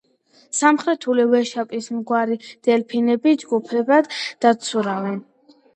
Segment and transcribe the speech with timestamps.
[0.59, 4.13] სამხრეთული ვეშაპისმაგვარი დელფინები ჯგუფებად
[4.47, 5.27] დაცურავენ.